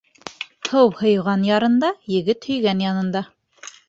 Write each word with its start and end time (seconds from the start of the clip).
Һыу 0.69 0.87
һыйған 1.01 1.43
ярында, 1.49 1.89
егет 2.13 2.47
һөйгән 2.53 2.81
янында. 2.85 3.23